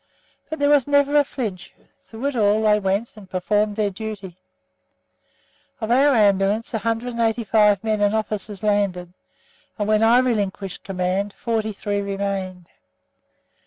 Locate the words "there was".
0.57-0.87